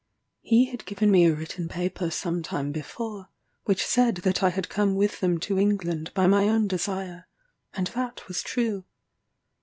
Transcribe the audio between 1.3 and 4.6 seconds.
written paper some time before, which said that I